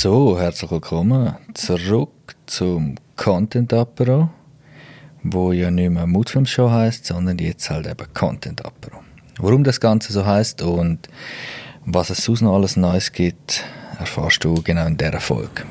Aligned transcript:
So, 0.00 0.38
herzlich 0.38 0.70
willkommen 0.70 1.34
zurück 1.54 2.36
zum 2.46 2.94
Content 3.16 3.72
Apero, 3.72 4.30
wo 5.24 5.50
ja 5.50 5.72
nicht 5.72 5.90
mehr 5.90 6.06
Mutfilm 6.06 6.46
Show 6.46 6.70
heißt, 6.70 7.04
sondern 7.04 7.36
jetzt 7.38 7.68
halt 7.68 7.88
eben 7.88 8.06
Content 8.14 8.64
Apero. 8.64 9.00
Warum 9.38 9.64
das 9.64 9.80
Ganze 9.80 10.12
so 10.12 10.24
heißt 10.24 10.62
und 10.62 11.08
was 11.84 12.10
es 12.10 12.24
sonst 12.24 12.42
noch 12.42 12.54
alles 12.54 12.76
Neues 12.76 13.10
gibt, 13.10 13.64
erfährst 13.98 14.44
du 14.44 14.62
genau 14.62 14.86
in 14.86 14.96
dieser 14.96 15.18
Folge. 15.18 15.64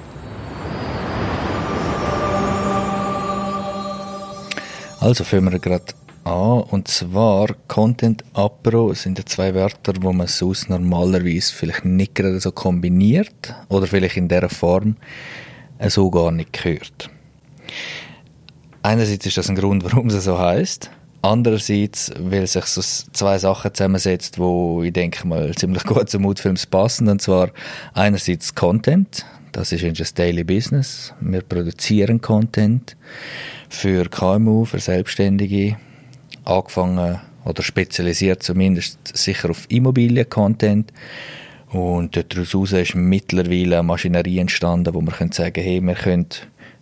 Also 5.00 5.24
fangen 5.24 5.54
wir 5.54 5.60
gerade 5.60 5.86
an. 6.28 6.62
Und 6.70 6.88
zwar 6.88 7.48
Content 7.68 8.24
Apro 8.34 8.94
sind 8.94 9.18
ja 9.18 9.26
zwei 9.26 9.54
Wörter, 9.54 9.94
wo 10.02 10.14
man 10.14 10.28
sonst 10.28 10.70
normalerweise 10.70 11.54
vielleicht 11.54 11.86
nicht 11.86 12.16
gerade 12.16 12.40
so 12.40 12.52
kombiniert 12.52 13.56
oder 13.70 13.88
vielleicht 13.88 14.18
in 14.18 14.28
dieser 14.28 14.50
Form 14.50 14.98
so 15.88 16.10
gar 16.10 16.32
nicht 16.32 16.64
hört. 16.64 17.10
Einerseits 18.84 19.26
ist 19.26 19.38
das 19.38 19.50
ein 19.50 19.56
Grund, 19.56 19.84
warum 19.92 20.08
es 20.08 20.24
so 20.24 20.38
heißt. 20.38 20.92
Andererseits, 21.22 22.12
weil 22.20 22.46
sich 22.48 22.66
so 22.66 22.82
zwei 23.12 23.38
Sachen 23.38 23.74
zusammensetzt, 23.74 24.38
wo 24.38 24.84
ich 24.84 24.94
denke 24.94 25.28
mal 25.28 25.54
ziemlich 25.56 25.84
gut 25.84 26.10
zum 26.10 26.22
Mutfilms 26.22 26.66
passen. 26.68 27.10
Und 27.10 27.22
zwar 27.22 27.50
einerseits 27.94 28.54
Content. 28.54 29.26
Das 29.52 29.72
ist 29.72 29.84
unser 29.84 30.06
Daily 30.14 30.44
Business. 30.44 31.14
Wir 31.20 31.42
produzieren 31.42 32.22
Content 32.22 32.96
für 33.70 34.08
KMU, 34.08 34.66
für 34.66 34.80
Selbstständige, 34.80 35.78
angefangen 36.48 37.20
oder 37.46 37.64
spezialisiert 37.64 38.44
zumindest 38.44 39.00
sicher 39.16 39.50
auf 39.50 39.66
Immobilien-Content. 39.70 40.92
Und 41.72 42.16
daraus 42.16 42.72
ist 42.72 42.96
mittlerweile 42.96 43.80
eine 43.80 43.84
Maschinerie 43.84 44.40
entstanden, 44.40 44.94
wo 44.94 45.02
man 45.02 45.14
können 45.14 45.32
sagen 45.32 45.62
hey, 45.62 45.82
wir 45.82 45.96
können 45.96 46.28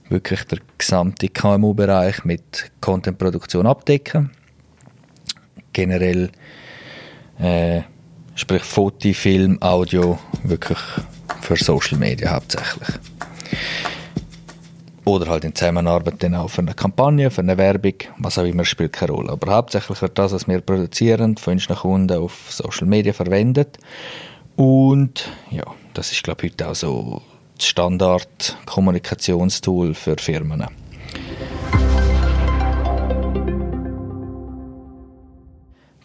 wirklich 0.09 0.43
den 0.43 0.59
gesamten 0.77 1.33
KMU-Bereich 1.33 2.23
mit 2.23 2.71
Content-Produktion 2.81 3.65
abdecken. 3.65 4.31
Generell, 5.73 6.29
äh, 7.39 7.81
sprich 8.35 8.63
Foto, 8.63 9.11
Film, 9.13 9.61
Audio, 9.61 10.19
wirklich 10.43 10.79
für 11.41 11.55
Social 11.55 11.97
Media 11.97 12.31
hauptsächlich. 12.31 12.89
Oder 15.05 15.27
halt 15.27 15.45
in 15.45 15.53
Zusammenarbeit 15.53 16.23
dann 16.23 16.33
auch 16.33 16.49
für 16.49 16.61
eine 16.61 16.73
Kampagne, 16.73 17.29
für 17.29 17.41
eine 17.41 17.59
Werbung, 17.59 17.93
was 18.17 18.39
auch 18.39 18.43
immer, 18.43 18.65
spielt 18.65 18.93
keine 18.93 19.11
Rolle. 19.11 19.33
Aber 19.33 19.53
hauptsächlich 19.53 20.01
wird 20.01 20.17
das, 20.17 20.31
was 20.31 20.47
wir 20.47 20.61
produzieren, 20.61 21.37
von 21.37 21.53
unseren 21.53 21.77
Kunden 21.77 22.17
auf 22.17 22.47
Social 22.49 22.87
Media 22.87 23.13
verwendet. 23.13 23.77
Und 24.55 25.29
ja, 25.51 25.63
das 25.93 26.11
ist, 26.11 26.23
glaube 26.23 26.47
ich, 26.47 26.53
heute 26.53 26.69
auch 26.69 26.75
so 26.75 27.21
das 27.55 27.67
Standard-Kommunikationstool 27.67 29.93
für 29.93 30.15
Firmen. 30.17 30.65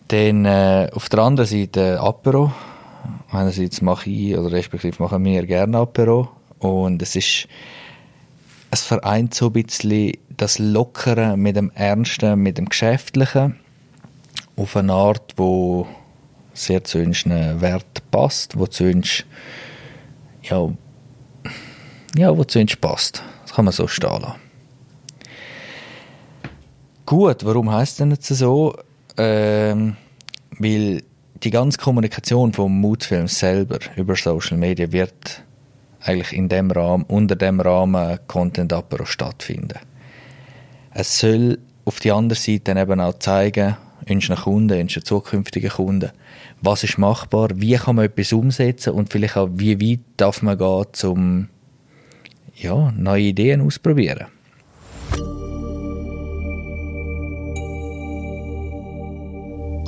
Dann 0.08 0.44
äh, 0.44 0.90
auf 0.92 1.08
der 1.08 1.20
anderen 1.20 1.48
Seite 1.48 1.98
Apero. 2.00 2.52
Einerseits 3.30 3.80
mache 3.80 4.10
ich, 4.10 4.36
oder 4.36 4.52
respektive 4.52 5.02
machen 5.02 5.24
wir 5.24 5.46
gerne 5.46 5.78
Apero. 5.78 6.28
Und 6.58 7.00
es 7.00 7.16
ist 7.16 7.48
es 8.70 8.82
vereint 8.82 9.34
so 9.34 9.46
ein 9.46 9.52
bisschen 9.52 10.12
das 10.36 10.58
Lockere 10.58 11.36
mit 11.36 11.56
dem 11.56 11.70
Ernsten, 11.74 12.40
mit 12.40 12.58
dem 12.58 12.68
Geschäftlichen 12.68 13.56
auf 14.56 14.76
eine 14.76 14.92
Art, 14.92 15.34
wo 15.36 15.86
sehr 16.54 16.84
zu 16.84 16.98
unseren 16.98 17.60
Wert 17.60 18.02
passt, 18.10 18.58
wo 18.58 18.66
zu 18.66 18.84
uns 18.84 19.24
ja, 20.42 20.68
ja, 22.16 22.36
wo 22.36 22.44
zu 22.44 22.58
uns 22.58 22.76
passt. 22.76 23.22
Das 23.42 23.54
kann 23.54 23.64
man 23.64 23.72
so 23.72 23.86
stehen 23.86 24.22
lassen. 24.22 24.40
Gut, 27.06 27.44
warum 27.44 27.70
heißt 27.72 28.00
denn 28.00 28.12
jetzt 28.12 28.28
so? 28.28 28.76
Ähm, 29.16 29.96
weil 30.58 31.02
die 31.42 31.50
ganze 31.50 31.78
Kommunikation 31.78 32.52
vom 32.52 32.80
Mutfilm 32.80 33.26
selber 33.26 33.78
über 33.96 34.14
Social 34.14 34.56
Media 34.56 34.90
wird 34.92 35.42
eigentlich 36.02 36.32
in 36.32 36.48
dem 36.48 36.70
Rahmen, 36.70 37.04
unter 37.04 37.36
dem 37.36 37.60
Rahmen 37.60 38.18
Content 38.26 38.72
Apero 38.72 39.04
stattfinden. 39.04 39.78
Es 40.92 41.18
soll 41.18 41.58
auf 41.84 42.00
die 42.00 42.12
andere 42.12 42.38
Seite 42.38 42.72
eben 42.78 43.00
auch 43.00 43.18
zeigen, 43.18 43.76
unseren 44.08 44.36
Kunden, 44.36 44.80
unseren 44.80 45.04
zukünftigen 45.04 45.70
Kunden, 45.70 46.10
was 46.62 46.84
ist 46.84 46.98
machbar, 46.98 47.48
wie 47.54 47.76
kann 47.76 47.96
man 47.96 48.06
etwas 48.06 48.32
umsetzen 48.32 48.92
und 48.92 49.12
vielleicht 49.12 49.36
auch, 49.36 49.48
wie 49.52 49.80
weit 49.80 50.00
darf 50.16 50.42
man 50.42 50.58
gehen, 50.58 50.86
um 51.04 51.48
ja, 52.54 52.92
neue 52.96 53.22
Ideen 53.22 53.60
ausprobieren. 53.60 54.26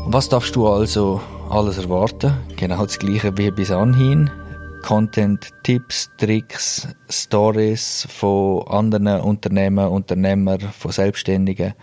Was 0.06 0.29
darfst 0.29 0.55
du 0.56 0.69
also 0.69 1.21
alles 1.49 1.79
erwarten? 1.79 2.34
Genau 2.56 2.84
das 2.84 2.99
gleiche 2.99 3.37
wie 3.39 3.50
bis 3.50 3.71
anhin. 3.71 4.31
Content, 4.82 5.50
Tipps, 5.62 6.10
Tricks, 6.19 6.88
Stories 7.09 8.06
von 8.10 8.66
anderen 8.69 9.20
Unternehmen, 9.20 9.88
Unternehmer, 9.88 10.59
von 10.59 10.93
Selbstständigen. 10.93 11.75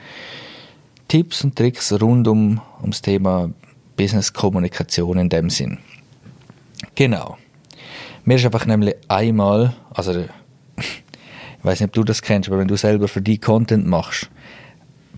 Tipps 1.07 1.43
und 1.43 1.55
Tricks 1.55 1.91
rund 1.99 2.27
um 2.27 2.61
ums 2.81 3.01
Thema 3.01 3.49
Business 3.97 4.31
Kommunikation 4.31 5.17
in 5.17 5.29
dem 5.29 5.49
Sinn. 5.49 5.79
Genau. 6.95 7.37
Mir 8.25 8.35
ist 8.35 8.45
einfach 8.45 8.65
nämlich 8.65 8.95
einmal, 9.07 9.73
also 9.89 10.11
ich 10.19 10.27
weiß 11.63 11.79
nicht, 11.79 11.89
ob 11.89 11.93
du 11.93 12.03
das 12.03 12.21
kennst, 12.21 12.49
aber 12.49 12.59
wenn 12.59 12.67
du 12.67 12.77
selber 12.77 13.07
für 13.07 13.21
die 13.21 13.39
Content 13.39 13.87
machst, 13.87 14.29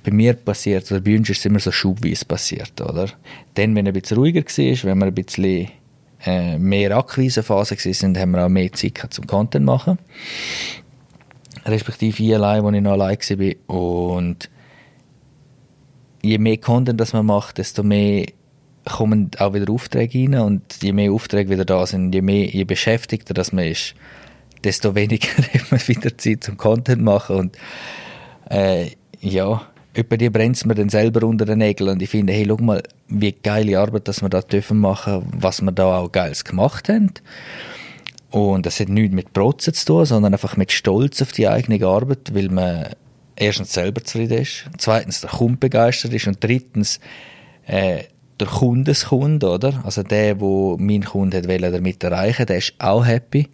bei 0.03 0.11
mir 0.11 0.33
passiert, 0.33 0.91
oder 0.91 1.01
bei 1.01 1.15
uns 1.15 1.29
ist 1.29 1.39
es 1.39 1.45
immer 1.45 1.59
so 1.59 1.71
schubweise 1.71 2.25
passiert, 2.25 2.79
oder? 2.81 3.07
Dann, 3.53 3.75
wenn 3.75 3.85
er 3.85 3.91
ein 3.91 4.01
bisschen 4.01 4.17
ruhiger 4.17 4.41
war, 4.41 4.83
wenn 4.83 4.97
wir 4.97 5.05
ein 5.05 5.13
bisschen 5.13 5.67
äh, 6.25 6.57
mehr 6.57 6.95
Akquisephase 6.97 7.75
sind, 7.93 8.17
haben 8.17 8.31
wir 8.31 8.45
auch 8.45 8.49
mehr 8.49 8.71
Zeit 8.73 8.95
gehabt 8.95 9.13
zum 9.13 9.27
Content 9.27 9.65
machen. 9.65 9.97
Respektive 11.65 12.23
ich 12.23 12.35
allein, 12.35 12.65
als 12.65 12.75
ich 12.75 12.81
noch 12.81 12.91
allein 12.91 13.17
war. 13.17 13.75
Und 13.75 14.49
je 16.21 16.37
mehr 16.37 16.57
Content 16.57 16.99
das 16.99 17.13
man 17.13 17.25
macht, 17.25 17.57
desto 17.57 17.83
mehr 17.83 18.25
kommen 18.85 19.31
auch 19.37 19.53
wieder 19.53 19.71
Aufträge 19.71 20.19
rein 20.19 20.39
und 20.39 20.81
je 20.81 20.91
mehr 20.91 21.11
Aufträge 21.11 21.49
wieder 21.51 21.65
da 21.65 21.85
sind, 21.85 22.13
je 22.13 22.21
mehr, 22.21 22.47
je 22.47 22.63
beschäftigter 22.63 23.33
das 23.33 23.51
man 23.51 23.65
ist, 23.65 23.93
desto 24.63 24.95
weniger 24.95 25.29
hat 25.53 25.71
man 25.71 25.87
wieder 25.87 26.17
Zeit 26.17 26.43
zum 26.43 26.57
Content 26.57 27.01
machen 27.01 27.35
und 27.35 27.57
äh, 28.49 28.91
ja, 29.19 29.61
über 29.93 30.17
die 30.17 30.29
brennt 30.29 30.55
es 30.55 30.65
mir 30.65 30.75
dann 30.75 30.89
selber 30.89 31.25
unter 31.27 31.45
den 31.45 31.59
Nägeln 31.59 31.89
und 31.89 32.01
ich 32.01 32.09
finde, 32.09 32.33
hey, 32.33 32.45
schau 32.47 32.57
mal, 32.57 32.81
wie 33.07 33.31
geile 33.31 33.79
Arbeit, 33.79 34.07
dass 34.07 34.21
wir 34.21 34.29
da 34.29 34.41
dürfen 34.41 34.79
machen, 34.79 35.27
was 35.35 35.61
wir 35.61 35.71
da 35.71 35.97
auch 35.97 36.11
Geiles 36.11 36.45
gemacht 36.45 36.87
haben. 36.87 37.11
Und 38.29 38.65
das 38.65 38.79
hat 38.79 38.87
nichts 38.87 39.13
mit 39.13 39.33
Protzen 39.33 39.73
zu 39.73 39.85
tun, 39.85 40.05
sondern 40.05 40.33
einfach 40.33 40.55
mit 40.55 40.71
Stolz 40.71 41.21
auf 41.21 41.33
die 41.33 41.49
eigene 41.49 41.85
Arbeit, 41.85 42.33
weil 42.33 42.47
man 42.47 42.87
erstens 43.35 43.73
selber 43.73 44.03
zufrieden 44.03 44.39
ist, 44.39 44.65
zweitens 44.77 45.21
der 45.21 45.31
Kunde 45.31 45.57
begeistert 45.57 46.13
ist 46.13 46.27
und 46.27 46.41
drittens 46.41 47.01
äh, 47.67 48.03
der 48.39 48.47
Kundeskunde, 48.47 49.49
oder? 49.49 49.81
Also 49.83 50.03
der, 50.03 50.39
wo 50.39 50.77
mein 50.79 51.03
Kunde 51.03 51.37
hat 51.37 51.47
wollen, 51.47 51.71
damit 51.71 52.03
erreichen, 52.03 52.45
der 52.45 52.57
ist 52.57 52.73
auch 52.79 53.05
happy. 53.05 53.49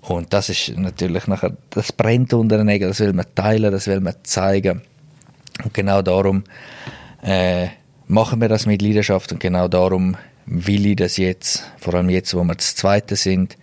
Und 0.00 0.32
das 0.32 0.48
ist 0.48 0.76
natürlich 0.76 1.26
nachher, 1.26 1.56
das 1.70 1.92
brennt 1.92 2.32
unter 2.32 2.56
den 2.56 2.66
Nägeln, 2.66 2.90
das 2.90 3.00
will 3.00 3.12
man 3.12 3.26
teilen, 3.34 3.70
das 3.70 3.86
will 3.86 4.00
man 4.00 4.14
zeigen. 4.24 4.82
Und 5.64 5.74
genau 5.74 6.02
darum 6.02 6.44
äh, 7.22 7.68
machen 8.06 8.40
wir 8.40 8.48
das 8.48 8.66
mit 8.66 8.82
Leidenschaft 8.82 9.32
und 9.32 9.40
genau 9.40 9.68
darum 9.68 10.16
will 10.46 10.86
ich 10.86 10.96
das 10.96 11.16
jetzt, 11.16 11.64
vor 11.78 11.94
allem 11.94 12.10
jetzt, 12.10 12.34
wo 12.34 12.42
wir 12.42 12.54
das 12.54 12.74
Zweite 12.74 13.16
sind, 13.16 13.56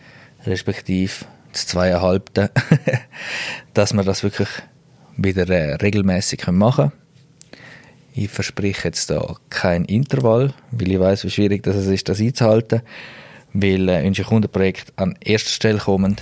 respektive 0.45 1.25
das 1.51 1.67
Zweieinhalbte, 1.67 2.51
dass 3.73 3.93
wir 3.93 4.03
das 4.03 4.23
wirklich 4.23 4.49
wieder 5.17 5.49
äh, 5.49 5.75
regelmäßig 5.75 6.47
machen 6.47 6.89
können. 6.89 7.09
Ich 8.13 8.29
verspreche 8.29 8.87
jetzt 8.87 9.09
da 9.09 9.35
kein 9.49 9.85
Intervall, 9.85 10.53
weil 10.71 10.91
ich 10.91 10.99
weiß, 10.99 11.23
wie 11.25 11.29
schwierig 11.29 11.63
das 11.63 11.75
ist, 11.75 12.09
das 12.09 12.19
einzuhalten, 12.19 12.81
weil 13.53 13.87
äh, 13.89 14.05
unsere 14.05 14.27
Kundenprojekte 14.27 14.93
an 14.95 15.15
erster 15.21 15.51
Stelle 15.51 15.79
kommen. 15.79 16.15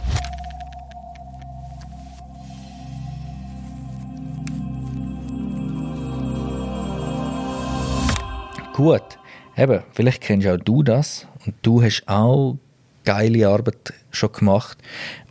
Gut, 8.78 9.18
eben, 9.58 9.82
vielleicht 9.92 10.22
kennst 10.22 10.46
auch 10.46 10.56
du 10.56 10.84
das 10.84 11.26
und 11.48 11.56
du 11.64 11.82
hast 11.82 12.04
auch 12.06 12.60
geile 13.06 13.50
Arbeit 13.50 13.92
schon 14.12 14.32
gemacht 14.32 14.78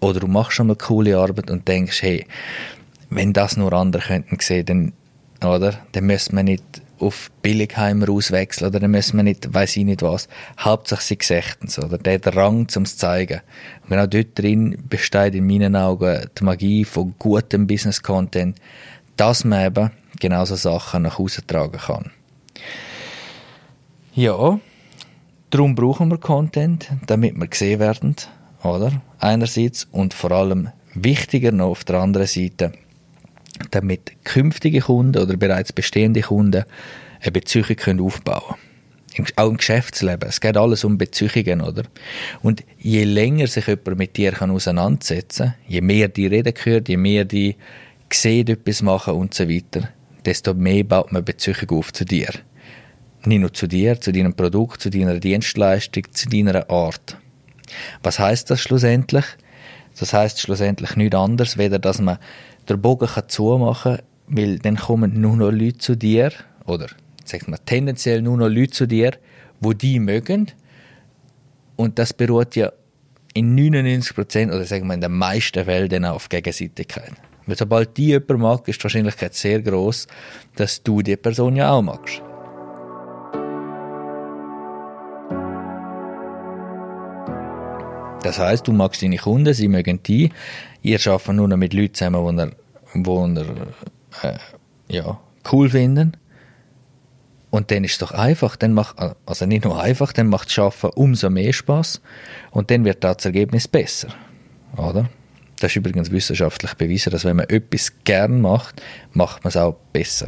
oder 0.01 0.19
du 0.19 0.27
machst 0.27 0.55
schon 0.55 0.67
mal 0.67 0.75
coole 0.75 1.17
Arbeit 1.17 1.49
und 1.53 1.69
denkst, 1.69 2.03
hey, 2.03 2.27
wenn 3.09 3.33
das 3.33 3.57
nur 3.57 3.73
andere 3.73 4.03
könnten 4.03 4.39
sehen, 4.41 4.67
dann, 4.67 5.49
oder, 5.49 5.75
dann 5.93 6.07
müssen 6.07 6.35
wir 6.35 6.43
nicht 6.43 6.65
auf 6.99 7.31
Billigheimer 7.41 8.09
auswechseln 8.09 8.69
oder 8.69 8.81
dann 8.81 8.91
müssen 8.91 9.17
wir 9.17 9.23
nicht, 9.23 9.55
weiß 9.55 9.77
ich 9.77 9.85
nicht 9.85 10.03
was. 10.03 10.27
Hauptsache 10.59 11.03
sie 11.03 11.17
so, 11.67 11.83
oder 11.83 11.99
der 11.99 12.19
Drang 12.19 12.67
zum 12.67 12.85
zeigen. 12.85 13.43
Und 13.85 13.91
genau 13.91 14.09
dort 14.09 14.37
drin 14.37 14.77
besteht 14.89 15.37
in 15.37 15.47
meinen 15.47 15.77
Augen 15.77 16.29
die 16.37 16.43
Magie 16.43 16.85
von 16.85 17.15
gutem 17.17 17.69
Business 17.69 18.03
Content, 18.03 18.59
dass 19.17 19.45
man 19.45 19.67
eben 19.67 19.91
genau 20.19 20.45
so 20.45 20.57
Sachen 20.57 21.03
nach 21.03 21.19
Hause 21.21 21.47
tragen 21.47 21.79
kann. 21.79 22.11
Ja, 24.17 24.59
darum 25.51 25.75
brauchen 25.75 26.11
wir 26.11 26.17
Content, 26.17 26.89
damit 27.07 27.37
wir 27.37 27.49
gesehen 27.49 27.81
werden, 27.81 28.17
oder? 28.63 29.03
Einerseits 29.19 29.87
und 29.93 30.15
vor 30.15 30.31
allem 30.31 30.71
wichtiger 30.95 31.53
noch 31.53 31.67
auf 31.67 31.85
der 31.85 31.97
anderen 31.97 32.27
Seite, 32.27 32.73
damit 33.73 34.25
künftige 34.25 34.81
Kunden 34.81 35.21
oder 35.21 35.37
bereits 35.37 35.75
bestehende 35.75 36.23
Kunden 36.23 36.65
eine 37.21 37.31
Beziehung 37.31 37.77
können 37.77 38.01
aufbauen 38.01 38.57
können. 39.15 39.29
Auch 39.37 39.51
im 39.51 39.59
Geschäftsleben. 39.59 40.31
Es 40.31 40.41
geht 40.41 40.57
alles 40.57 40.83
um 40.85 40.97
Beziehungen, 40.97 41.61
oder? 41.61 41.83
Und 42.43 42.65
je 42.79 43.05
länger 43.05 43.49
sich 43.49 43.67
jemand 43.67 43.99
mit 43.99 44.17
dir 44.17 44.33
kann 44.33 44.51
auseinandersetzen 44.51 45.49
kann, 45.49 45.55
je 45.69 45.83
mehr 45.83 46.09
die 46.09 46.27
Reden 46.27 46.55
hört, 46.65 46.89
je 46.89 46.97
mehr 46.97 47.27
die 47.27 47.57
sehen, 48.11 48.49
etwas 48.49 48.81
machen 48.81 49.13
und 49.13 49.35
so 49.35 49.47
weiter, 49.47 49.91
desto 50.25 50.55
mehr 50.55 50.85
baut 50.85 51.13
man 51.13 51.23
Beziehung 51.23 51.69
auf 51.79 51.93
zu 51.93 52.07
dir. 52.07 52.31
Nicht 53.27 53.41
nur 53.41 53.53
zu 53.53 53.67
dir, 53.67 54.01
zu 54.01 54.13
deinem 54.13 54.35
Produkt, 54.35 54.81
zu 54.81 54.89
deiner 54.89 55.19
Dienstleistung, 55.19 56.05
zu 56.13 56.29
deiner 56.29 56.71
Art. 56.71 57.19
Was 58.03 58.21
heißt 58.21 58.51
das 58.51 58.61
schlussendlich? 58.61 59.25
Das 59.99 60.13
heißt 60.13 60.41
schlussendlich 60.41 60.95
nichts 60.95 61.17
anderes, 61.17 61.59
weder 61.59 61.81
dass 61.81 62.01
man 62.01 62.19
den 62.69 62.81
Bogen 62.81 63.09
zumachen 63.27 63.97
kann, 63.97 64.07
weil 64.29 64.59
dann 64.61 64.77
kommen 64.77 65.21
nur 65.21 65.37
noch 65.37 65.51
Leute 65.51 65.79
zu 65.79 65.97
dir, 65.97 66.31
oder 66.67 66.87
sagt 67.25 67.49
man 67.49 67.59
tendenziell 67.67 68.23
nur 68.23 68.37
noch 68.37 68.49
Leute 68.49 68.71
zu 68.71 68.87
dir, 68.87 69.13
wo 69.61 69.73
die 69.73 69.99
mögen. 69.99 70.53
Und 71.75 71.99
das 71.99 72.13
beruht 72.13 72.55
ja 72.55 72.73
in 73.35 73.55
99 73.57 74.15
Prozent 74.15 74.53
oder 74.53 74.65
sagen 74.65 74.87
wir 74.87 74.95
in 74.95 75.01
den 75.01 75.13
meisten 75.13 75.65
Fällen 75.65 76.05
auf 76.05 76.29
Gegenseitigkeit. 76.29 77.13
Weil 77.47 77.57
sobald 77.57 77.97
die 77.97 78.07
jemand 78.07 78.41
mag, 78.41 78.69
ist 78.69 78.79
die 78.81 78.85
Wahrscheinlichkeit 78.85 79.35
sehr 79.35 79.61
groß, 79.63 80.07
dass 80.57 80.83
du 80.83 81.03
die 81.03 81.17
Person 81.17 81.57
ja 81.57 81.71
auch 81.73 81.83
magst. 81.83 82.23
Das 88.27 88.41
heißt, 88.41 88.67
du 88.67 88.73
magst 88.73 89.05
deine 89.05 89.19
Kunden, 89.19 89.55
sie 89.55 89.69
mögen 89.69 90.03
die. 90.03 90.33
Ihr 90.83 90.99
arbeitet 91.07 91.35
nur 91.35 91.47
noch 91.47 91.57
mit 91.57 91.73
Leuten 91.73 91.95
zusammen, 91.95 92.53
die 92.93 93.05
die 93.05 93.41
ihr 93.41 93.67
äh, 94.23 94.39
ja, 94.89 95.21
cool 95.53 95.71
finden. 95.71 96.17
Und 97.51 97.71
dann 97.71 97.85
ist 97.85 97.93
es 97.93 97.99
doch 97.99 98.11
einfach, 98.11 98.57
dann 98.57 98.73
macht, 98.73 98.97
also 99.27 99.47
nicht 99.47 99.65
nur 99.65 99.81
einfach, 99.81 100.13
dann 100.13 100.27
macht 100.27 100.49
das 100.49 100.59
Arbeiten 100.59 101.01
umso 101.01 101.31
mehr 101.31 101.53
Spaß 101.53 102.01
und 102.51 102.73
dann 102.73 102.85
wird 102.85 103.05
das 103.05 103.25
Ergebnis 103.25 103.69
besser. 103.69 104.09
Oder? 104.77 105.09
Das 105.61 105.71
ist 105.71 105.77
übrigens 105.77 106.11
wissenschaftlich 106.11 106.75
bewiesen, 106.75 107.13
dass 107.13 107.25
wenn 107.25 107.37
man 107.37 107.49
etwas 107.49 107.93
gern 108.03 108.41
macht, 108.41 108.83
macht 109.13 109.45
man 109.45 109.51
es 109.51 109.57
auch 109.57 109.77
besser. 109.93 110.27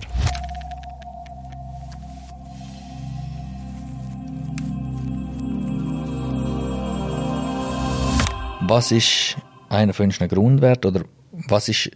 Was 8.69 8.93
ist 8.93 9.39
einer 9.71 9.95
von 9.95 10.07
unseren 10.07 10.29
Grundwerten 10.29 10.91
oder 10.91 11.05
was 11.33 11.71
ist 11.71 11.91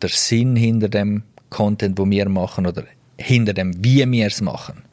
der 0.00 0.08
Sinn 0.08 0.56
hinter 0.56 0.88
dem 0.88 1.24
Content, 1.50 1.98
wo 1.98 2.08
wir 2.08 2.26
machen 2.30 2.66
oder 2.66 2.84
hinter 3.18 3.52
dem, 3.52 3.84
wie 3.84 4.10
wir 4.10 4.26
es 4.26 4.40
machen? 4.40 4.84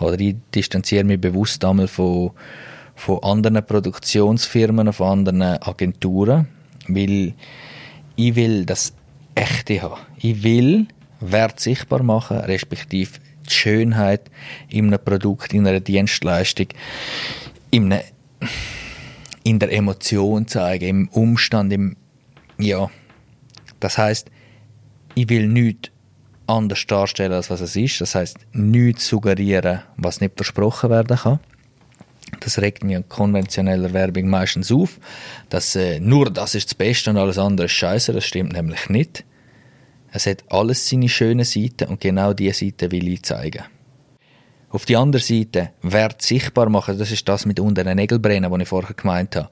Oder 0.00 0.18
ich 0.18 0.36
distanziere 0.54 1.04
mich 1.04 1.20
bewusst 1.20 1.62
einmal 1.62 1.88
von, 1.88 2.30
von 2.94 3.22
anderen 3.22 3.62
Produktionsfirmen, 3.66 4.94
von 4.94 5.08
anderen 5.08 5.42
Agenturen, 5.42 6.48
weil 6.88 7.34
ich 8.16 8.34
will 8.34 8.64
das 8.64 8.94
Echte 9.34 9.82
haben. 9.82 10.00
Ich 10.16 10.42
will 10.42 10.86
Wert 11.20 11.60
sichtbar 11.60 12.02
machen, 12.02 12.38
respektive 12.38 13.20
die 13.46 13.52
Schönheit 13.52 14.30
in 14.70 14.86
einem 14.86 15.04
Produkt, 15.04 15.52
in 15.52 15.66
einer 15.66 15.80
Dienstleistung, 15.80 16.68
in, 17.70 17.92
einem, 17.92 18.04
in 19.44 19.58
der 19.58 19.72
Emotion 19.72 20.46
zeigen, 20.46 20.88
im 20.88 21.08
Umstand, 21.08 21.72
im, 21.72 21.96
ja. 22.58 22.90
Das 23.80 23.98
heißt, 23.98 24.30
ich 25.14 25.28
will 25.28 25.48
nichts 25.48 25.90
anders 26.46 26.86
darstellen, 26.86 27.32
als 27.32 27.50
was 27.50 27.60
es 27.60 27.76
ist. 27.76 28.00
Das 28.00 28.14
heißt, 28.14 28.38
nichts 28.52 29.08
suggerieren, 29.08 29.80
was 29.96 30.20
nicht 30.20 30.34
versprochen 30.36 30.90
werden 30.90 31.16
kann. 31.16 31.40
Das 32.40 32.58
regt 32.60 32.82
mir 32.82 32.98
in 32.98 33.08
konventioneller 33.08 33.92
Werbung 33.92 34.28
meistens 34.28 34.72
auf, 34.72 34.98
dass 35.50 35.76
äh, 35.76 36.00
nur 36.00 36.30
das 36.30 36.54
ist 36.54 36.70
das 36.70 36.74
Beste 36.74 37.10
und 37.10 37.18
alles 37.18 37.38
andere 37.38 37.66
ist 37.66 37.72
scheiße. 37.72 38.12
Das 38.12 38.24
stimmt 38.24 38.52
nämlich 38.52 38.88
nicht. 38.88 39.24
Es 40.12 40.26
hat 40.26 40.44
alles 40.48 40.88
seine 40.88 41.08
schönen 41.08 41.44
Seiten 41.44 41.88
und 41.88 42.00
genau 42.00 42.32
diese 42.32 42.66
Seite 42.66 42.90
will 42.90 43.08
ich 43.08 43.22
zeigen. 43.22 43.64
Auf 44.72 44.86
die 44.86 44.96
andere 44.96 45.22
Seite, 45.22 45.70
Wert 45.82 46.22
sichtbar 46.22 46.70
machen, 46.70 46.98
das 46.98 47.10
ist 47.10 47.28
das 47.28 47.44
mit 47.44 47.60
unter 47.60 47.84
den 47.84 47.94
Nägeln 47.96 48.22
brennen, 48.22 48.50
was 48.50 48.62
ich 48.62 48.68
vorher 48.68 48.94
gemeint 48.94 49.36
habe. 49.36 49.50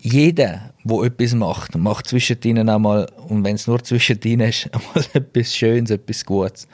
Jeder, 0.00 0.70
der 0.82 1.02
etwas 1.02 1.34
macht, 1.34 1.76
macht 1.76 2.06
zwischen 2.06 2.38
ihnen 2.42 2.70
einmal, 2.70 3.06
und 3.28 3.44
wenn 3.44 3.56
es 3.56 3.66
nur 3.66 3.84
zwischen 3.84 4.18
ihnen 4.24 4.48
ist, 4.48 4.70
einmal 4.72 5.04
etwas 5.12 5.54
Schönes, 5.54 5.90
etwas 5.90 6.24
Gutes. 6.24 6.68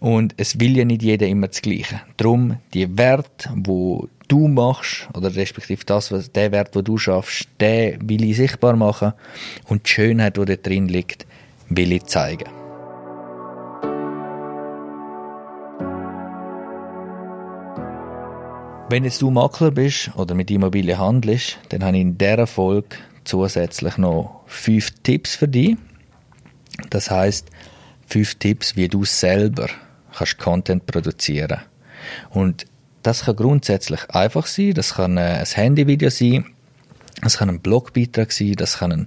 Und 0.00 0.34
es 0.38 0.58
will 0.58 0.76
ja 0.76 0.84
nicht 0.84 1.02
jeder 1.02 1.28
immer 1.28 1.46
das 1.46 1.62
Gleiche. 1.62 2.00
Darum, 2.16 2.56
die 2.74 2.98
Wert, 2.98 3.48
wo 3.54 4.08
du 4.26 4.48
machst, 4.48 5.08
oder 5.14 5.32
respektive 5.36 5.84
das, 5.84 6.10
was, 6.10 6.32
der 6.32 6.50
Wert, 6.50 6.74
wo 6.74 6.82
du 6.82 6.98
schaffst, 6.98 7.46
den 7.60 8.08
will 8.08 8.24
ich 8.24 8.38
sichtbar 8.38 8.74
machen. 8.74 9.12
Und 9.68 9.86
die 9.86 9.90
Schönheit, 9.90 10.36
die 10.36 10.44
da 10.46 10.56
drin 10.56 10.88
liegt, 10.88 11.26
will 11.68 11.92
ich 11.92 12.06
zeigen. 12.06 12.59
Wenn 18.90 19.04
jetzt 19.04 19.22
du 19.22 19.30
Makler 19.30 19.70
bist 19.70 20.10
oder 20.16 20.34
mit 20.34 20.50
Immobilien 20.50 20.98
handelst, 20.98 21.58
dann 21.68 21.84
habe 21.84 21.96
ich 21.96 22.02
in 22.02 22.18
dieser 22.18 22.48
Folge 22.48 22.96
zusätzlich 23.22 23.96
noch 23.98 24.40
fünf 24.46 24.90
Tipps 25.04 25.36
für 25.36 25.46
dich. 25.46 25.76
Das 26.90 27.08
heißt, 27.08 27.46
fünf 28.08 28.34
Tipps, 28.34 28.74
wie 28.74 28.88
du 28.88 29.04
selber 29.04 29.68
kannst 30.12 30.38
Content 30.38 30.86
produzieren. 30.86 31.60
Und 32.30 32.64
das 33.04 33.26
kann 33.26 33.36
grundsätzlich 33.36 34.10
einfach 34.10 34.46
sein. 34.46 34.74
Das 34.74 34.94
kann 34.94 35.18
ein 35.18 35.46
Handyvideo 35.46 36.10
sein. 36.10 36.46
Das 37.22 37.38
kann 37.38 37.48
ein 37.48 37.60
Blogbeitrag 37.60 38.32
sein. 38.32 38.54
Das 38.56 38.78
kann 38.78 38.90
ein 38.90 39.06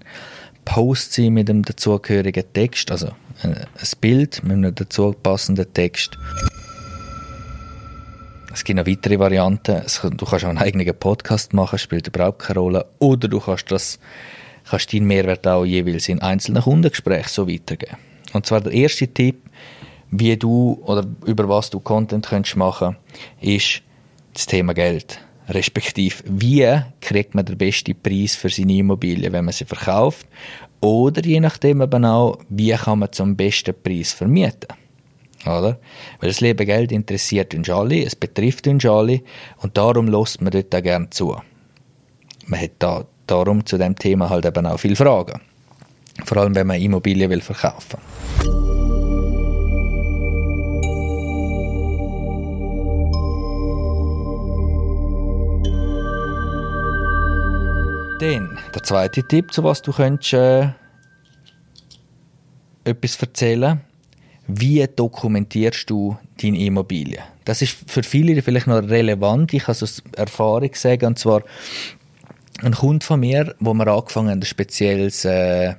Post 0.63 1.11
sein 1.11 1.33
mit 1.33 1.49
dem 1.49 1.61
dazugehörigen 1.61 2.45
Text. 2.53 2.89
Also 2.89 3.11
ein 3.41 3.57
Bild 3.99 4.43
mit 4.43 4.53
einem 4.53 4.73
dazu 4.73 5.11
passenden 5.11 5.73
Text. 5.73 6.17
Es 8.53 8.63
gibt 8.63 8.77
noch 8.77 8.85
weitere 8.85 9.17
Varianten. 9.17 9.81
Du 10.15 10.25
kannst 10.25 10.45
auch 10.45 10.49
einen 10.49 10.59
eigenen 10.59 10.95
Podcast 10.95 11.53
machen, 11.53 11.79
spielt 11.79 12.07
überhaupt 12.07 12.37
keine 12.37 12.59
Rolle. 12.59 12.85
Oder 12.99 13.27
du 13.27 13.39
kannst 13.39 13.71
das, 13.71 13.99
kannst 14.69 14.93
deinen 14.93 15.07
Mehrwert 15.07 15.47
auch 15.47 15.65
jeweils 15.65 16.07
in 16.07 16.21
einzelnen 16.21 16.61
Kundengesprächen 16.61 17.29
so 17.29 17.49
weitergeben. 17.49 17.97
Und 18.31 18.45
zwar 18.45 18.61
der 18.61 18.71
erste 18.71 19.07
Tipp, 19.07 19.41
wie 20.11 20.37
du 20.37 20.79
oder 20.85 21.03
über 21.25 21.49
was 21.49 21.71
du 21.71 21.79
Content 21.79 22.27
könntest 22.27 22.55
machen, 22.55 22.95
ist 23.41 23.81
das 24.35 24.45
Thema 24.45 24.75
Geld. 24.75 25.19
Respektive, 25.49 26.23
wie 26.25 26.79
kriegt 27.01 27.33
man 27.33 27.45
den 27.45 27.57
besten 27.57 27.99
Preis 27.99 28.35
für 28.35 28.49
seine 28.49 28.77
Immobilie, 28.77 29.31
wenn 29.31 29.45
man 29.45 29.53
sie 29.53 29.65
verkauft? 29.65 30.27
Oder 30.79 31.25
je 31.25 31.39
nachdem 31.39 31.81
eben 31.81 32.05
auch, 32.05 32.37
wie 32.49 32.71
kann 32.73 32.99
man 32.99 33.11
zum 33.11 33.35
besten 33.35 33.73
Preis 33.81 34.13
vermieten? 34.13 34.67
Oder? 35.45 35.79
Weil 36.19 36.29
das 36.29 36.41
Leben 36.41 36.65
Geld 36.65 36.91
interessiert 36.91 37.53
uns 37.53 37.69
alle, 37.69 38.03
es 38.03 38.15
betrifft 38.15 38.67
uns 38.67 38.85
alle 38.85 39.21
und 39.57 39.77
darum 39.77 40.07
lässt 40.07 40.41
man 40.41 40.51
dort 40.51 40.73
auch 40.73 40.81
gerne 40.81 41.09
zu. 41.09 41.35
Man 42.45 42.61
hat 42.61 42.71
da, 42.79 43.05
darum 43.27 43.65
zu 43.65 43.77
dem 43.77 43.95
Thema 43.95 44.29
halt 44.29 44.45
eben 44.45 44.65
auch 44.65 44.79
viele 44.79 44.95
Fragen. 44.95 45.41
Vor 46.25 46.37
allem, 46.37 46.55
wenn 46.55 46.67
man 46.67 46.79
Immobilien 46.79 47.29
will 47.29 47.41
verkaufen 47.41 47.99
Dann, 58.19 58.57
der 58.73 58.83
zweite 58.83 59.23
Tipp, 59.23 59.51
zu 59.51 59.65
was 59.65 59.81
du 59.81 59.91
könntest, 59.91 60.33
äh, 60.33 60.69
etwas 62.85 63.21
erzählen 63.21 63.81
Wie 64.47 64.85
dokumentierst 64.93 65.89
du 65.89 66.17
deine 66.41 66.59
Immobilie? 66.59 67.19
Das 67.45 67.61
ist 67.61 67.77
für 67.87 68.03
viele 68.03 68.41
vielleicht 68.41 68.67
noch 68.67 68.83
relevant. 68.83 69.53
Ich 69.53 69.63
kann 69.63 69.73
es 69.73 69.83
aus 69.83 70.03
Erfahrung 70.15 70.71
sagen, 70.73 71.05
und 71.05 71.19
zwar 71.19 71.43
ein 72.61 72.73
Kunde 72.73 73.05
von 73.05 73.19
mir, 73.19 73.55
wo 73.59 73.73
wir 73.73 73.87
angefangen 73.87 74.29
haben, 74.29 74.39
ein 74.39 74.45
spezielles, 74.45 75.25
äh, 75.25 75.75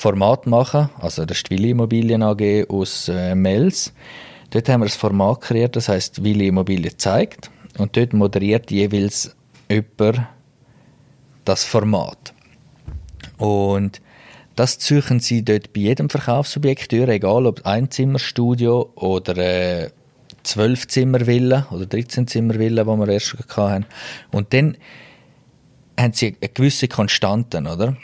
Format 0.00 0.46
machen. 0.46 0.88
Also 0.98 1.26
das 1.26 1.36
ist 1.36 1.50
die 1.50 1.56
Willi 1.56 1.70
Immobilien 1.70 2.22
AG 2.22 2.64
aus 2.70 3.08
äh, 3.08 3.34
Mels. 3.34 3.92
Dort 4.48 4.66
haben 4.70 4.80
wir 4.80 4.86
ein 4.86 4.90
Format 4.90 5.42
kreiert, 5.42 5.76
das 5.76 5.90
heißt 5.90 6.24
Willi 6.24 6.48
Immobilien 6.48 6.94
zeigt. 6.96 7.50
Und 7.76 7.98
dort 7.98 8.14
moderiert 8.14 8.70
jeweils 8.70 9.36
jemand 9.70 10.26
das 11.44 11.64
Format. 11.64 12.32
Und 13.36 14.00
das 14.60 14.76
suchen 14.78 15.20
sie 15.20 15.42
dort 15.42 15.72
bei 15.72 15.80
jedem 15.80 16.10
Verkaufsobjekt 16.10 16.92
durch, 16.92 17.08
egal 17.08 17.46
ob 17.46 17.64
Einzimmerstudio 17.64 18.92
oder 18.94 19.38
äh, 19.38 19.88
oder 20.54 21.86
13 21.86 22.26
Zimmervilla, 22.26 22.84
die 22.84 22.90
wir 22.90 23.08
erst 23.08 23.36
hatten. 23.56 23.86
Und 24.30 24.52
dann 24.52 24.76
haben 25.98 26.12
sie 26.12 26.36
eine 26.38 26.50
gewisse 26.50 26.88
Konstanten, 26.88 27.66
oder? 27.66 27.96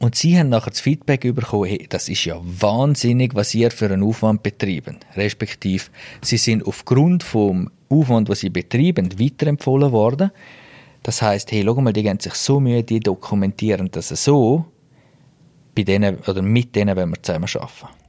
Und 0.00 0.16
sie 0.16 0.36
haben 0.36 0.48
nachher 0.48 0.70
das 0.70 0.80
Feedback 0.80 1.32
bekommen, 1.32 1.66
hey, 1.66 1.86
das 1.88 2.08
ist 2.08 2.24
ja 2.24 2.40
wahnsinnig, 2.42 3.36
was 3.36 3.54
ihr 3.54 3.70
für 3.70 3.86
einen 3.86 4.02
Aufwand 4.02 4.42
betreiben. 4.42 4.96
Respektive, 5.14 5.84
sie 6.22 6.38
sind 6.38 6.66
aufgrund 6.66 7.22
vom 7.22 7.70
Aufwand, 7.88 8.28
was 8.28 8.40
sie 8.40 8.50
betreiben, 8.50 9.16
weiterempfohlen 9.16 9.92
worden. 9.92 10.32
Das 11.04 11.22
heißt, 11.22 11.52
hey, 11.52 11.62
schau 11.64 11.80
mal, 11.80 11.92
die 11.92 12.02
geben 12.02 12.18
sich 12.18 12.34
so 12.34 12.58
Mühe, 12.58 12.82
die 12.82 12.98
dokumentieren 12.98 13.92
das 13.92 14.08
so, 14.08 14.66
bei 15.74 15.82
denen, 15.84 16.18
oder 16.26 16.42
mit 16.42 16.74
denen 16.76 16.96
wenn 16.96 17.10
wir 17.10 17.22
zusammen 17.22 17.48
arbeiten. 17.54 18.02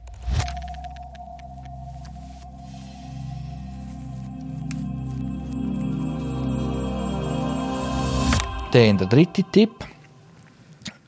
Dann 8.72 8.98
der 8.98 9.06
dritte 9.06 9.44
Tipp. 9.44 9.70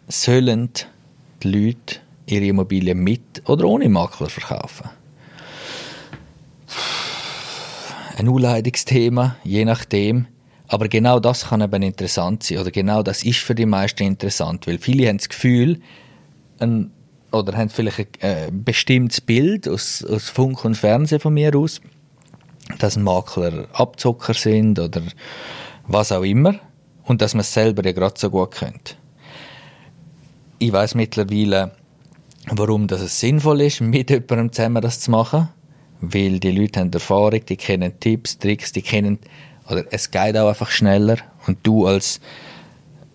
Sollen 0.06 0.70
die 1.42 1.48
Leute 1.48 1.96
ihre 2.26 2.46
Immobilien 2.46 2.98
mit 2.98 3.42
oder 3.46 3.64
ohne 3.64 3.88
Makler 3.88 4.28
verkaufen? 4.28 4.88
Ein 8.16 8.28
Unleidungsthema, 8.28 9.36
je 9.42 9.64
nachdem. 9.64 10.28
Aber 10.68 10.86
genau 10.86 11.18
das 11.18 11.48
kann 11.48 11.60
eben 11.60 11.82
interessant 11.82 12.44
sein. 12.44 12.58
Oder 12.58 12.70
genau 12.70 13.02
das 13.02 13.24
ist 13.24 13.40
für 13.40 13.56
die 13.56 13.66
meisten 13.66 14.04
interessant. 14.04 14.68
Weil 14.68 14.78
viele 14.78 15.08
haben 15.08 15.18
das 15.18 15.28
Gefühl, 15.28 15.80
ein, 16.58 16.90
oder 17.32 17.56
haben 17.56 17.68
vielleicht 17.68 18.22
ein 18.22 18.48
äh, 18.48 18.50
bestimmtes 18.50 19.20
Bild 19.20 19.68
aus, 19.68 20.04
aus 20.04 20.30
Funk 20.30 20.64
und 20.64 20.76
Fernsehen 20.76 21.20
von 21.20 21.34
mir 21.34 21.54
aus, 21.56 21.80
dass 22.78 22.96
Makler 22.96 23.66
Abzocker 23.72 24.34
sind 24.34 24.78
oder 24.78 25.02
was 25.86 26.12
auch 26.12 26.22
immer 26.22 26.54
und 27.04 27.22
dass 27.22 27.34
man 27.34 27.40
es 27.40 27.52
selber 27.52 27.84
ja 27.84 27.92
gerade 27.92 28.18
so 28.18 28.30
gut 28.30 28.52
kennt. 28.52 28.96
Ich 30.58 30.72
weiß 30.72 30.94
mittlerweile, 30.94 31.72
warum 32.50 32.86
das 32.86 33.02
es 33.02 33.20
sinnvoll 33.20 33.60
ist, 33.62 33.80
mit 33.80 34.10
jemandem 34.10 34.52
zusammen 34.52 34.82
das 34.82 35.00
zu 35.00 35.10
machen, 35.10 35.48
weil 36.00 36.40
die 36.40 36.50
Leute 36.50 36.80
haben 36.80 36.92
Erfahrung, 36.92 37.44
die 37.44 37.56
kennen 37.56 37.98
Tipps, 38.00 38.38
Tricks, 38.38 38.72
die 38.72 38.82
kennen, 38.82 39.18
oder 39.68 39.84
es 39.90 40.10
geht 40.10 40.36
auch 40.36 40.48
einfach 40.48 40.70
schneller 40.70 41.18
und 41.46 41.58
du 41.62 41.86
als, 41.86 42.20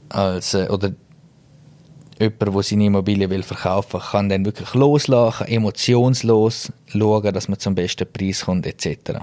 als 0.10 0.54
äh, 0.54 0.68
oder 0.70 0.94
jemand, 2.22 2.56
der 2.56 2.64
seine 2.64 2.86
Immobilie 2.86 3.30
will 3.30 3.44
verkaufen 3.44 3.94
will, 3.94 4.08
kann 4.12 4.30
dann 4.30 4.46
wirklich 4.46 4.74
loslassen, 4.74 5.48
emotionslos 5.48 6.72
schauen, 6.88 7.34
dass 7.34 7.48
man 7.48 7.60
zum 7.60 7.76
besten 7.76 8.12
Preis 8.12 8.46
kommt 8.46 8.66
etc. 8.66 9.20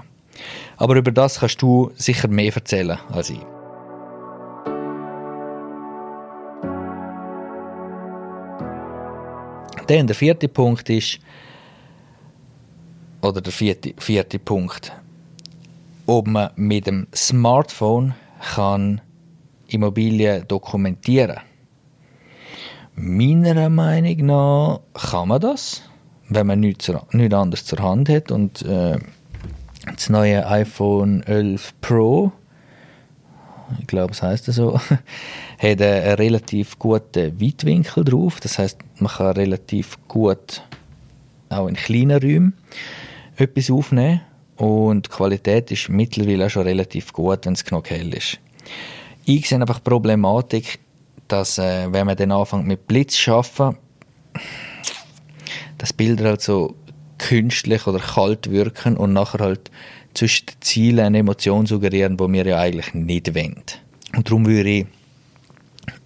Aber 0.77 0.97
über 0.97 1.13
das 1.13 1.41
kannst 1.41 1.63
du 1.63 1.91
sicher 1.97 2.29
mehr 2.29 2.55
erzählen 2.55 2.99
als 3.11 3.31
ich. 3.31 3.41
Dann 9.87 10.07
der 10.07 10.15
vierte 10.15 10.49
Punkt 10.49 10.91
ist, 10.91 11.19
oder 13.23 13.41
der 13.41 13.53
vierte, 13.53 13.95
vierte 13.97 14.39
Punkt, 14.39 14.93
ob 16.07 16.27
man 16.27 16.51
mit 16.57 16.87
dem 16.87 17.07
Smartphone 17.15 18.15
kann 18.55 19.01
Immobilien 19.69 20.47
dokumentieren. 20.47 21.39
Meiner 23.01 23.69
Meinung 23.71 24.27
nach 24.27 24.81
kann 24.93 25.29
man 25.29 25.41
das, 25.41 25.83
wenn 26.29 26.49
man 26.49 26.59
nichts, 26.59 26.91
nichts 27.13 27.35
anderes 27.35 27.65
zur 27.65 27.79
Hand 27.79 28.09
hat 28.09 28.33
und 28.33 28.63
äh, 28.63 28.99
das 29.87 30.09
neue 30.09 30.45
iPhone 30.47 31.23
11 31.23 31.75
Pro 31.81 32.33
ich 33.79 33.87
glaube, 33.87 34.13
es 34.13 34.23
heißt 34.23 34.47
so, 34.47 34.79
hat 35.59 35.83
einen 35.83 36.15
relativ 36.15 36.79
guten 36.79 37.41
Weitwinkel 37.41 38.05
drauf. 38.05 38.41
Das 38.41 38.59
heißt, 38.59 38.79
man 38.99 39.13
kann 39.13 39.33
relativ 39.33 39.99
gut 40.09 40.63
auch 41.51 41.67
in 41.67 41.77
kleinen 41.77 42.21
Räumen 42.21 42.55
etwas 43.37 43.71
aufnehmen 43.71 44.21
und 44.57 45.07
die 45.07 45.11
Qualität 45.11 45.71
ist 45.71 45.89
mittlerweile 45.89 46.47
auch 46.47 46.51
schon 46.51 46.65
relativ 46.65 47.13
gut, 47.13 47.47
wenn 47.47 47.53
es 47.55 47.65
genug 47.65 47.91
hell 47.91 48.13
ist. 48.13 48.39
Ich 49.25 49.49
sehe 49.49 49.61
einfach 49.61 49.79
die 49.79 49.89
Problematik, 49.89 50.79
dass 51.29 51.59
äh, 51.59 51.93
wenn 51.93 52.07
man 52.07 52.17
dann 52.17 52.33
anfängt 52.33 52.67
mit 52.67 52.87
Blitz 52.87 53.29
arbeiten, 53.29 53.77
dass 55.79 55.93
Bilder 55.93 56.31
halt 56.31 56.43
so 56.43 56.75
künstlich 57.19 57.87
oder 57.87 57.99
kalt 57.99 58.51
wirken 58.51 58.97
und 58.97 59.13
nachher 59.13 59.41
halt 59.41 59.71
zwischen 60.15 60.47
den 60.47 60.61
Zielen 60.61 61.07
eine 61.07 61.19
Emotion 61.19 61.67
suggerieren, 61.67 62.17
die 62.17 62.33
wir 62.33 62.47
ja 62.47 62.59
eigentlich 62.59 62.95
nicht 62.95 63.35
wollen. 63.35 63.63
Und 64.17 64.29
darum 64.29 64.47
würde 64.47 64.69
ich 64.69 64.87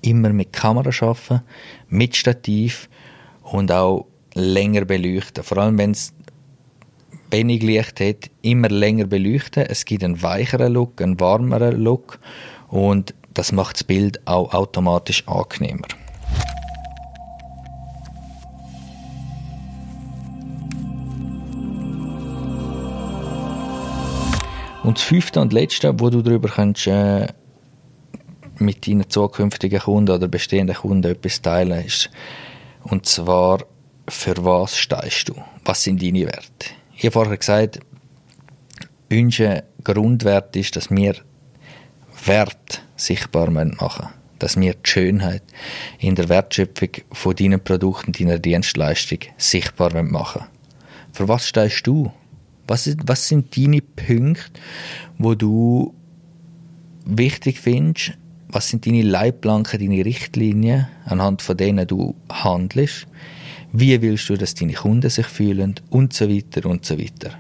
immer 0.03 0.31
mit 0.31 0.53
Kamera 0.53 0.91
arbeiten, 1.07 1.43
mit 1.89 2.17
Stativ 2.17 2.89
und 3.43 3.71
auch 3.73 4.07
länger 4.35 4.85
beleuchten. 4.85 5.45
Vor 5.45 5.59
allem, 5.59 5.79
wenn 5.79 5.93
es 5.93 6.13
wenig 7.31 7.63
Licht 7.63 8.01
hat, 8.01 8.31
immer 8.43 8.69
länger 8.69 9.07
beleuchten. 9.07 9.65
Es 9.67 9.85
gibt 9.85 10.05
einen 10.05 10.23
weicheren 10.23 10.73
Look, 10.73 11.01
einen 11.01 11.19
warmeren 11.19 11.81
Look 11.83 12.19
und 12.69 13.15
das 13.35 13.53
macht 13.53 13.77
das 13.77 13.85
Bild 13.85 14.27
auch 14.27 14.53
automatisch 14.53 15.27
angenehmer. 15.27 15.89
Und 24.83 24.99
das 24.99 25.05
fünfte 25.05 25.41
und 25.41 25.53
letzte, 25.53 25.99
wo 26.01 26.11
du 26.11 26.23
darüber 26.23 26.49
kannst, 26.49 26.87
äh, 26.89 27.29
mit 28.59 28.87
deinen 28.87 29.09
zukünftigen 29.09 29.81
Kunden 29.81 30.11
oder 30.11 30.29
bestehenden 30.29 30.77
Kunden 30.77 31.11
etwas 31.11 31.41
teilen 31.41 31.85
ist, 31.85 32.11
und 32.83 33.07
zwar, 33.07 33.61
für 34.09 34.45
was 34.45 34.77
stehst 34.77 35.29
du? 35.29 35.35
Was 35.65 35.85
sind 35.85 36.03
deine 36.03 36.27
Werte? 36.27 36.71
Ich 36.97 37.05
habe 37.05 37.13
vorher 37.13 37.37
gesagt, 37.37 37.79
unser 39.11 39.63
Grundwert 39.85 40.57
ist, 40.57 40.75
dass 40.75 40.91
wir 40.91 41.15
Wert 42.27 42.83
sichtbar 42.97 43.51
machen. 43.51 44.09
Dass 44.39 44.59
wir 44.59 44.75
die 44.75 44.91
Schönheit 44.91 45.43
in 45.99 46.15
der 46.15 46.29
Wertschöpfung 46.29 46.91
von 47.13 47.37
deinen 47.37 47.63
Produkten, 47.63 48.13
deiner 48.13 48.39
Dienstleistung 48.39 49.21
sichtbar 49.37 50.03
machen 50.03 50.43
Für 51.13 51.29
was 51.29 51.47
stehst 51.47 51.87
du? 51.87 52.11
Was, 52.67 52.97
was 53.05 53.29
sind 53.29 53.57
deine 53.57 53.81
Punkte, 53.83 54.61
wo 55.19 55.35
du 55.35 55.95
wichtig 57.05 57.61
findest? 57.61 58.13
Was 58.49 58.69
sind 58.69 58.87
deine 58.87 59.03
Leitplanken, 59.03 59.81
deine 59.81 60.05
Richtlinien, 60.05 60.89
anhand 61.05 61.43
von 61.43 61.57
denen 61.57 61.87
du 61.87 62.15
handelst? 62.31 63.07
Wie 63.73 64.01
willst 64.03 64.29
du, 64.29 64.37
dass 64.37 64.55
deine 64.55 64.75
Kunden 64.75 65.09
sich 65.09 65.27
fühlen? 65.27 65.77
Und 65.89 66.13
so 66.13 66.29
weiter 66.29 66.69
und 66.69 66.85
so 66.85 66.99
weiter. 66.99 67.39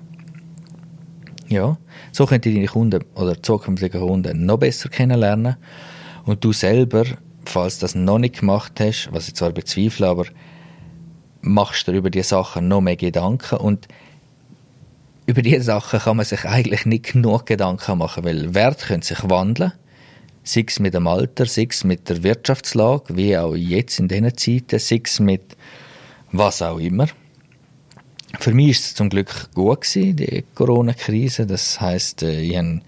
Ja, 1.48 1.76
so 2.12 2.26
könnt 2.26 2.46
ihr 2.46 2.54
deine 2.54 2.66
Kunden 2.66 3.04
oder 3.14 3.42
zukünftige 3.42 3.98
Kunden 3.98 4.46
noch 4.46 4.58
besser 4.58 4.88
kennenlernen. 4.88 5.56
Und 6.24 6.44
du 6.44 6.52
selber, 6.52 7.04
falls 7.44 7.78
du 7.78 7.84
das 7.84 7.94
noch 7.94 8.18
nicht 8.18 8.40
gemacht 8.40 8.80
hast, 8.80 9.08
was 9.12 9.28
ich 9.28 9.34
zwar 9.34 9.50
bezweifle, 9.50 10.08
aber 10.08 10.26
machst 11.40 11.88
du 11.88 11.92
über 11.92 12.10
die 12.10 12.22
Sachen 12.22 12.68
noch 12.68 12.80
mehr 12.80 12.96
Gedanken 12.96 13.56
und 13.56 13.88
über 15.26 15.42
diese 15.42 15.62
Sachen 15.62 16.00
kann 16.00 16.16
man 16.16 16.26
sich 16.26 16.44
eigentlich 16.44 16.86
nicht 16.86 17.12
genug 17.12 17.46
Gedanken 17.46 17.98
machen, 17.98 18.24
weil 18.24 18.54
Werte 18.54 18.86
können 18.86 19.02
sich 19.02 19.28
wandeln, 19.28 19.72
sei 20.42 20.64
es 20.66 20.80
mit 20.80 20.94
dem 20.94 21.06
Alter, 21.06 21.46
sei 21.46 21.66
es 21.68 21.84
mit 21.84 22.08
der 22.08 22.22
Wirtschaftslage, 22.22 23.16
wie 23.16 23.36
auch 23.36 23.54
jetzt 23.54 23.98
in 23.98 24.08
diesen 24.08 24.36
Zeiten, 24.36 24.78
sei 24.78 25.00
es 25.04 25.20
mit 25.20 25.56
was 26.32 26.62
auch 26.62 26.78
immer. 26.78 27.06
Für 28.40 28.52
mich 28.52 28.70
ist 28.70 28.86
es 28.86 28.94
zum 28.94 29.08
Glück 29.08 29.50
gut 29.54 29.82
gewesen, 29.82 30.16
die 30.16 30.44
Corona-Krise. 30.54 31.46
Das 31.46 31.80
heißt, 31.80 32.22
äh, 32.22 32.40
ich 32.40 32.56
habe 32.56 32.80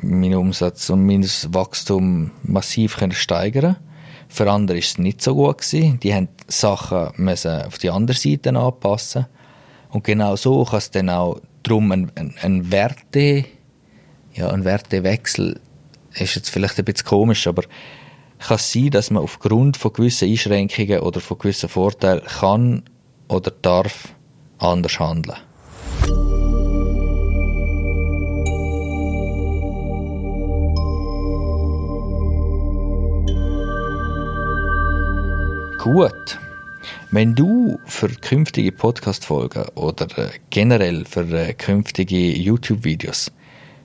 meinen 0.00 0.34
Umsatz 0.34 0.88
und 0.90 1.06
mein 1.06 1.22
Wachstum 1.22 2.30
massiv 2.42 2.98
steigern. 3.10 3.76
Für 4.28 4.50
andere 4.50 4.78
ist 4.78 4.86
es 4.86 4.98
nicht 4.98 5.20
so 5.20 5.34
gut 5.34 5.58
gewesen. 5.58 6.00
Die 6.00 6.14
haben 6.14 6.28
Sachen 6.48 7.10
müssen 7.16 7.62
auf 7.62 7.78
die 7.78 7.90
andere 7.90 8.16
Seite 8.16 8.56
anpassen. 8.56 9.26
Und 9.90 10.04
genau 10.04 10.36
so 10.36 10.64
kann 10.64 10.78
es 10.78 10.90
dann 10.90 11.10
auch 11.10 11.40
darum 11.62 11.92
ein, 11.92 12.10
ein, 12.14 12.34
ein 12.40 12.72
Werte, 12.72 13.44
ja, 14.32 14.48
ein 14.48 14.64
Wertewechsel 14.64 15.60
ist 16.14 16.34
jetzt 16.34 16.48
vielleicht 16.48 16.78
ein 16.78 16.84
bisschen 16.84 17.06
komisch, 17.06 17.46
aber 17.46 17.64
kann 18.38 18.58
sein, 18.58 18.90
dass 18.90 19.10
man 19.10 19.22
aufgrund 19.22 19.76
von 19.76 19.92
gewissen 19.92 20.28
Einschränkungen 20.28 21.00
oder 21.00 21.20
von 21.20 21.38
gewissen 21.38 21.68
Vorteilen 21.68 22.22
kann 22.24 22.82
oder 23.28 23.50
darf 23.50 24.14
anders 24.62 24.98
handeln. 24.98 25.38
Gut. 35.82 36.38
Wenn 37.10 37.34
du 37.34 37.78
für 37.86 38.08
künftige 38.08 38.72
Podcast-Folgen 38.72 39.64
oder 39.74 40.06
äh, 40.16 40.30
generell 40.48 41.04
für 41.04 41.28
äh, 41.32 41.52
künftige 41.54 42.16
YouTube-Videos 42.16 43.32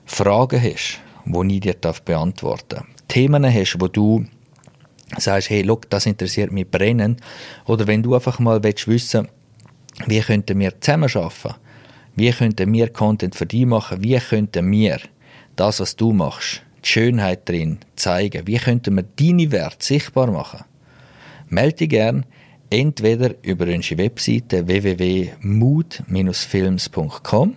Fragen 0.06 0.62
hast, 0.62 1.00
die 1.26 1.54
ich 1.54 1.60
dir 1.60 1.74
beantworten 2.04 2.68
darf, 2.68 2.86
Themen 3.08 3.44
hast, 3.44 3.80
wo 3.80 3.88
du 3.88 4.24
sagst, 5.16 5.50
hey, 5.50 5.62
look, 5.62 5.90
das 5.90 6.06
interessiert 6.06 6.52
mich 6.52 6.70
brennend, 6.70 7.20
oder 7.66 7.86
wenn 7.86 8.02
du 8.02 8.14
einfach 8.14 8.38
mal 8.38 8.62
willst 8.62 8.86
wissen, 8.86 9.28
wie 10.06 10.20
könnten 10.20 10.58
wir 10.58 10.80
zusammen 10.80 11.10
arbeiten, 11.14 11.54
wie 12.14 12.30
könnten 12.30 12.72
wir 12.72 12.88
Content 12.88 13.34
für 13.34 13.44
dich 13.46 13.66
machen, 13.66 14.02
wie 14.02 14.18
könnten 14.18 14.70
wir 14.70 15.00
das, 15.56 15.80
was 15.80 15.96
du 15.96 16.12
machst, 16.12 16.62
die 16.84 16.88
Schönheit 16.88 17.48
drin 17.48 17.78
zeigen, 17.96 18.46
wie 18.46 18.58
könnten 18.58 18.94
wir 18.96 19.04
deine 19.16 19.50
Werte 19.50 19.84
sichtbar 19.84 20.30
machen, 20.30 20.64
melde 21.48 21.76
dich 21.76 21.88
gerne 21.90 22.24
entweder 22.70 23.34
über 23.42 23.66
unsere 23.66 23.98
Webseite 23.98 24.66
www.mood-films.com 24.66 27.56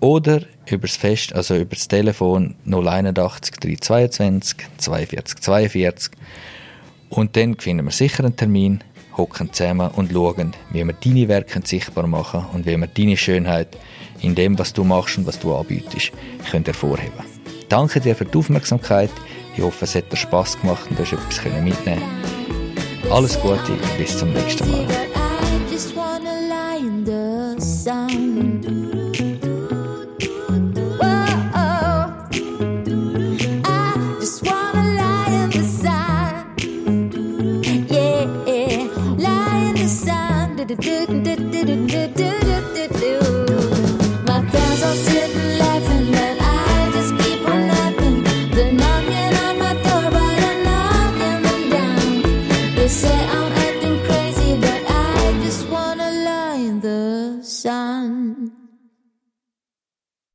oder 0.00 0.42
über 0.70 0.86
das 0.86 0.96
Fest, 0.96 1.34
also 1.34 1.56
über 1.56 1.74
das 1.74 1.88
Telefon 1.88 2.54
081 2.66 3.56
322 3.56 4.56
42 4.78 5.40
42 5.40 6.12
und 7.10 7.36
dann 7.36 7.58
finden 7.58 7.84
wir 7.84 7.92
sicher 7.92 8.24
einen 8.24 8.36
Termin, 8.36 8.82
hocken 9.16 9.52
zusammen 9.52 9.90
und 9.90 10.12
schauen, 10.12 10.54
wie 10.70 10.84
wir 10.84 10.92
deine 10.92 11.28
Werke 11.28 11.60
sichtbar 11.64 12.06
machen 12.06 12.44
und 12.52 12.66
wie 12.66 12.76
wir 12.76 12.86
deine 12.86 13.16
Schönheit 13.16 13.76
in 14.20 14.34
dem, 14.34 14.58
was 14.58 14.72
du 14.72 14.84
machst 14.84 15.18
und 15.18 15.26
was 15.26 15.38
du 15.38 15.54
anbietest, 15.54 16.12
können 16.50 16.64
hervorheben. 16.64 17.24
Danke 17.68 18.00
dir 18.00 18.14
für 18.14 18.24
die 18.24 18.38
Aufmerksamkeit. 18.38 19.10
Ich 19.56 19.62
hoffe, 19.62 19.84
es 19.84 19.94
hat 19.94 20.10
dir 20.12 20.16
Spass 20.16 20.60
gemacht 20.60 20.86
und 20.88 20.98
du 20.98 21.02
hast 21.02 21.12
etwas 21.12 21.44
mitnehmen 21.62 22.02
Alles 23.10 23.40
Gute 23.40 23.72
und 23.72 23.98
bis 23.98 24.18
zum 24.18 24.32
nächsten 24.32 24.70
Mal. 24.70 24.86